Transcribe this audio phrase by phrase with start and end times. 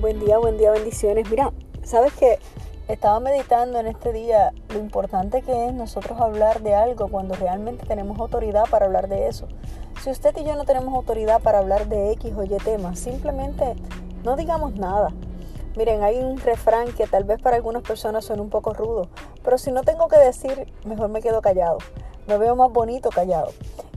[0.00, 1.28] Buen día, buen día, bendiciones.
[1.28, 1.52] Mira,
[1.82, 2.38] sabes que
[2.88, 7.84] estaba meditando en este día lo importante que es nosotros hablar de algo cuando realmente
[7.84, 9.46] tenemos autoridad para hablar de eso.
[10.02, 13.76] Si usted y yo no tenemos autoridad para hablar de X o Y temas, simplemente
[14.24, 15.10] no digamos nada.
[15.76, 19.06] Miren, hay un refrán que tal vez para algunas personas suena un poco rudo,
[19.44, 21.76] pero si no tengo que decir, mejor me quedo callado.
[22.26, 23.52] Me veo más bonito callado.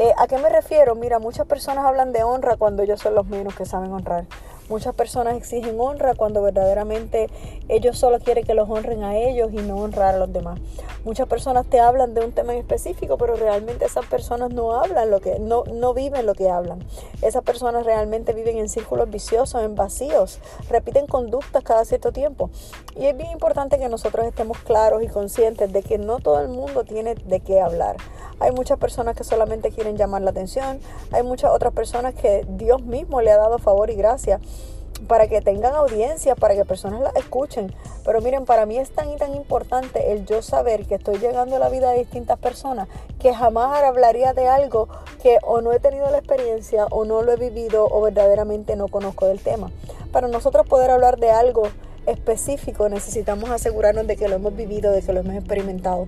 [0.00, 0.96] Eh, ¿A qué me refiero?
[0.96, 4.26] Mira, muchas personas hablan de honra cuando ellos son los menos que saben honrar.
[4.68, 7.28] Muchas personas exigen honra cuando verdaderamente
[7.68, 10.58] ellos solo quieren que los honren a ellos y no honrar a los demás.
[11.04, 15.10] Muchas personas te hablan de un tema en específico, pero realmente esas personas no hablan
[15.10, 16.82] lo que, no, no viven lo que hablan.
[17.20, 22.48] Esas personas realmente viven en círculos viciosos, en vacíos, repiten conductas cada cierto tiempo.
[22.96, 26.48] Y es bien importante que nosotros estemos claros y conscientes de que no todo el
[26.48, 27.96] mundo tiene de qué hablar.
[28.40, 30.80] Hay muchas personas que solamente quieren llamar la atención.
[31.12, 34.40] Hay muchas otras personas que Dios mismo le ha dado favor y gracia
[35.08, 37.74] para que tengan audiencia, para que personas la escuchen.
[38.04, 41.56] Pero miren, para mí es tan y tan importante el yo saber que estoy llegando
[41.56, 44.88] a la vida de distintas personas que jamás hablaría de algo
[45.22, 48.88] que o no he tenido la experiencia o no lo he vivido o verdaderamente no
[48.88, 49.70] conozco del tema.
[50.12, 51.64] Para nosotros poder hablar de algo
[52.06, 56.06] específico necesitamos asegurarnos de que lo hemos vivido, de que lo hemos experimentado.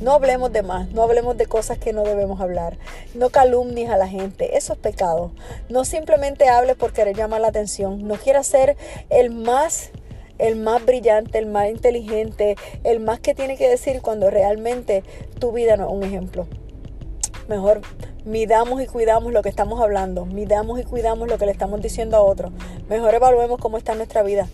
[0.00, 2.78] No hablemos de más, no hablemos de cosas que no debemos hablar.
[3.14, 5.32] No calumnies a la gente, eso es pecado.
[5.68, 8.06] No simplemente hables por querer llamar la atención.
[8.06, 8.76] No quieras ser
[9.10, 9.90] el más
[10.38, 12.54] el más brillante, el más inteligente,
[12.84, 15.02] el más que tiene que decir cuando realmente
[15.40, 16.46] tu vida no es un ejemplo.
[17.48, 17.80] Mejor
[18.24, 22.16] midamos y cuidamos lo que estamos hablando, midamos y cuidamos lo que le estamos diciendo
[22.16, 22.52] a otros.
[22.88, 24.48] Mejor evaluemos cómo está nuestra vida.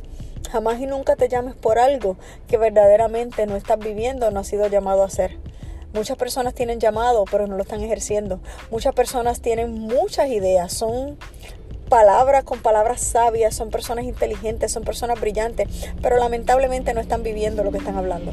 [0.55, 2.17] Jamás y nunca te llames por algo
[2.47, 5.37] que verdaderamente no estás viviendo, no has sido llamado a hacer.
[5.93, 8.39] Muchas personas tienen llamado, pero no lo están ejerciendo.
[8.71, 11.19] Muchas personas tienen muchas ideas, son
[11.89, 15.67] palabras con palabras sabias, son personas inteligentes, son personas brillantes,
[16.01, 18.33] pero lamentablemente no están viviendo lo que están hablando.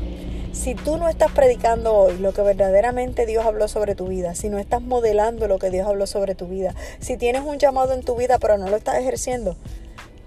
[0.52, 4.50] Si tú no estás predicando hoy lo que verdaderamente Dios habló sobre tu vida, si
[4.50, 8.04] no estás modelando lo que Dios habló sobre tu vida, si tienes un llamado en
[8.04, 9.56] tu vida pero no lo estás ejerciendo,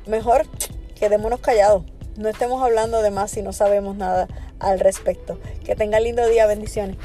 [0.08, 0.48] mejor
[0.94, 1.82] quedémonos callados.
[2.16, 4.28] No estemos hablando de más si no sabemos nada
[4.60, 5.38] al respecto.
[5.64, 6.46] Que tenga lindo día.
[6.46, 6.96] Bendiciones.